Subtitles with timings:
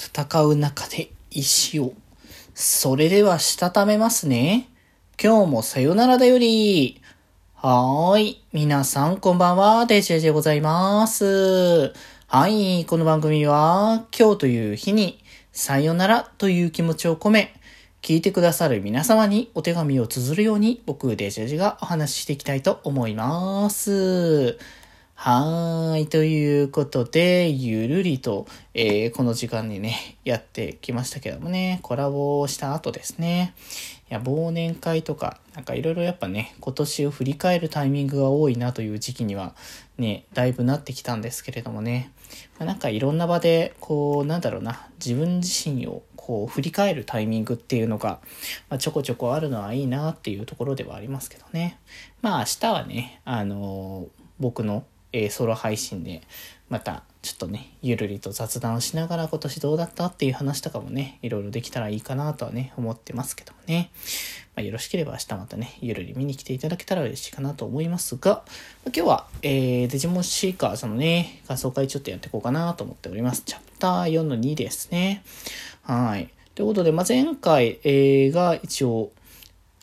[0.00, 1.92] 戦う中で石を。
[2.54, 4.66] それではしたためますね。
[5.22, 7.02] 今日もさよならだより。
[7.54, 8.44] はーい。
[8.54, 9.84] 皆さんこんばんは。
[9.84, 11.92] デジェジでございます。
[12.28, 12.86] はい。
[12.86, 17.52] この番組は今日という日にさよならという気持ちを込め、
[18.00, 24.56] 聞いてくださる皆様にお手紙を綴るように僕デジェジがお話ししていきたいと思います。
[25.22, 26.06] はーい。
[26.06, 33.52] ということで、ゆるりと、えーこの時間にね、やってきましたけどもね、コラボをした後ですね。
[34.10, 39.54] いや、忘年会とか、なんかいろいろやっぱね、今年を振り返るタイミングが多いなという時期には、
[39.98, 42.12] ね、だいぶなってきたんですけれどもね。
[42.58, 48.20] まあなんかいろんな場で、こう、なんだろうな、自分自身をこう振り返るタイミングっていうのが、
[48.70, 51.78] まあ、ちょこちょこあるのはいいなっていうところではありますけどね。
[52.22, 56.22] まあ明日はね、あのー僕の、えーソロ配信で、
[56.68, 63.90] またちょっとね、ゆるりと雑談をしながら今年どうだったっていう話とかもね、いろいろできたらいいかなとはね、思ってますけどもね。
[64.56, 68.42] まあ、よろしければ明日またね、ゆるり見に来ていただけたら嬉しいかなと思いますが、
[68.86, 73.42] ま今日は、えー、デジモンシーカーさんのね、感想会ちょっとやっていこうかなと思っております。
[73.42, 75.22] チャプター4の2ですね。
[75.82, 76.30] はい。
[76.54, 79.12] ということで、まあ、前回、えーが一応、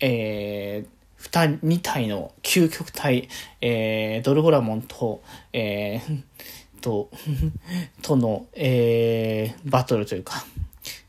[0.00, 3.28] えー、二2体の究極体、
[3.60, 6.22] えー、ドルゴラモンと、えー、
[6.80, 7.10] と、
[8.02, 10.44] との、えー、バトルというか、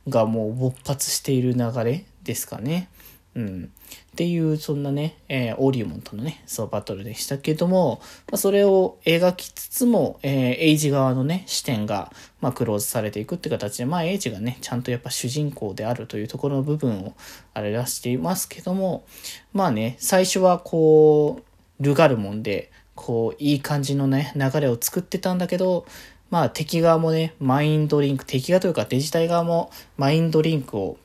[0.08, 2.90] がもう勃発している流れですかね。
[3.36, 3.72] うん。
[4.12, 8.00] っていう、そんなね、えーオリオモンとのね、そう、バトルでしたけども、
[8.32, 12.12] まあ、それを描きつつも、えーエイジ側のね、視点が、
[12.42, 17.14] まあ、クローズされていくって形で、まあ、エイジがね、ちゃんとやっぱ主人公であるというところの部分を、
[17.54, 19.06] あれ出していますけども、
[19.52, 21.42] まあね、最初はこ
[21.80, 25.88] う、ルガルモンで、こう、いい感じのね、流れを作ってたんだけど、
[26.30, 30.98] まあ敵側もね、マインドリンク、敵側というかデジタル側もマインドリンクを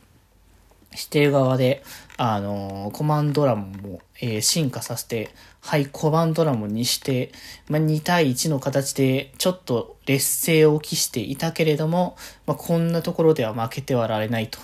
[0.94, 1.83] してる側で、
[2.17, 5.30] あのーコマンドラムも、えー進化させて、
[5.61, 7.33] はい、コマンドラムにして、
[7.68, 14.58] まあ、2対1の形で、ちょっと劣勢を期していたけれども、まあ、こんなところでは負けてはられないと。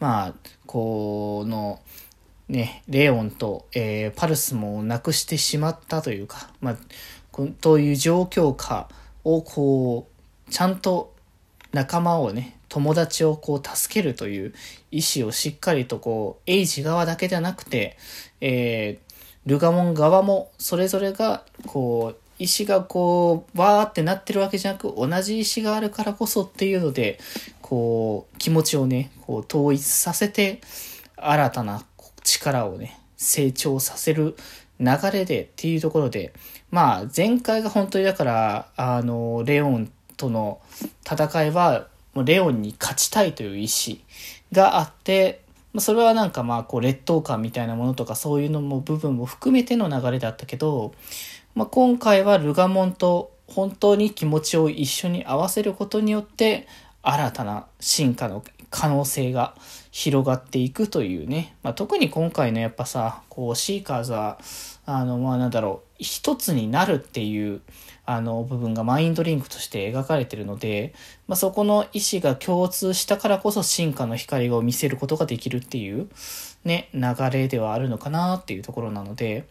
[0.00, 0.34] まあ、
[0.66, 1.80] この、
[2.48, 6.76] ね、レオンと、えーパルスもなくしてしまったというか、まあ、
[7.60, 8.88] という状況下
[9.22, 11.14] をこう、ちゃんと
[11.72, 14.52] 仲間をね、友達をこう助けるという
[14.90, 17.96] 意思をしっかりとこう、エイジ側だけじゃなくて、
[18.40, 19.14] えー
[19.46, 27.20] ルガモン側もそれぞれがこう、石がこう、わーってなってるわけじゃなく、同じ石があるからこそっていうので、
[27.60, 30.60] こう、気持ちをね、こう、統一させて、
[31.16, 31.84] 新たな
[32.22, 34.34] 力をね、成長させる
[34.80, 36.32] 流れでっていうところで、
[36.70, 40.60] まあ、前回が本当にだから、あの、レオンとの
[41.04, 44.04] 戦いは、もうレオンに勝ちたいという意志
[44.52, 45.42] があって、
[45.72, 50.94] まあそれはなんかまあ、こう、劣等感みたいなものとか、そういうのも部分も含めての流れだったけど、
[51.54, 56.66] まあ、今回はルガモンと本当に気持ちを一緒に合わせることによって、
[57.04, 59.54] 新たな進化の可能性が
[59.92, 61.54] 広がっていくというね。
[61.62, 64.38] まあ、特に今回のやっぱさ、こう、シーカーズは、
[64.84, 67.60] あの、まあ、なんだろう、一つになるっていう、
[68.04, 70.92] あの、部分がマインドリンクとして描かれてるので、
[71.28, 76.08] まあ、そこの意思が共通したからこそ進化の光を見せることができるっていう、
[76.64, 79.46] ね、流れではあるのかなっていうところなので、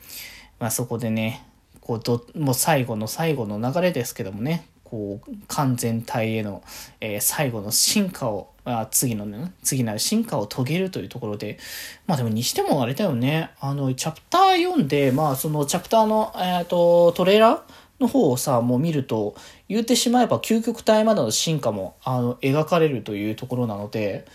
[0.60, 1.48] まあ、そこでね、
[1.80, 6.62] こうど、もう最後の最後の流れですけどもね、こう、完全体への、
[7.02, 11.58] えー最後の進化を、あ次のね、次なる進化を遂げるというところで、
[12.06, 17.62] まあでもにしてもあれだよね、あの、チャプター4で、まあそのチャプターの、えっ、と、トレーラー
[18.00, 19.34] の方をさ、もう見ると、
[19.68, 24.26] 言ってしまえば究極体までの進化も、あの、描かれるというところなので、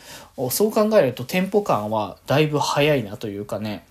[0.50, 3.86] そう考えるとテンポ感はだいぶ早いなというかね、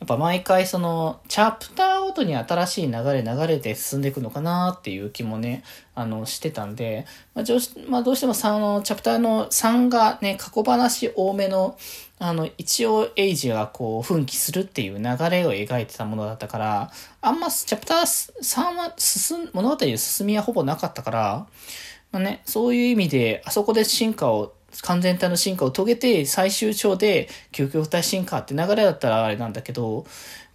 [0.00, 5.64] やっぱ毎回その、チャプターごとに新しい流れ流れで進んでいくのかなっていう気もね、
[5.94, 11.78] あの、してたんで、まあ、どうしまあ、どうしてもさ、あの、チャプターの3がね、過去話多めの、
[12.18, 16.90] あの、一応エイジがこう、奮起するっていう流れを描いてたものだったから、
[17.22, 18.00] あんまチャプター
[18.42, 21.46] 3は進ん、物語の進みはほぼなかったから、
[22.12, 24.52] まあね、そういう意味で、あそこで進化を、
[24.82, 30.06] 完全体の進化を遂げて、最終章で究極体進化って流れだったらあれなんだけど、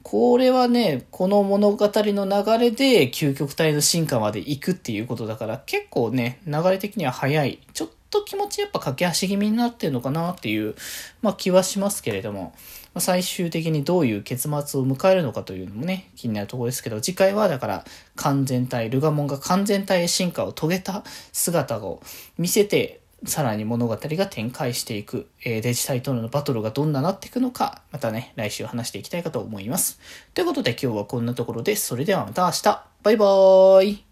[0.03, 7.59] これはね、この物語の流れで究極体の進化まで行くっていうことだから、結構ね、流れ的には早い。
[7.73, 10.75] ちょっと気持ちやっぱ駆け足気味になってるのかなっていう、
[11.21, 12.53] まあ気はしますけれども、
[12.93, 17.85] まあ、最終的にどういう結末を迎えるのかというのもね、気になるところですけど、次回はだから
[18.15, 22.01] 完全体、ルガモンが完全体へ進化を遂げた姿を
[22.37, 29.99] 見せて、さらに物語が展開していく、えー、デジタルとのバトルがどんななっていくのか、またね、来週話していきたいかと思います。
[30.33, 31.87] ということで今日はこんなところです。
[31.87, 32.83] それではまた明日。
[33.03, 34.10] バイバーイ。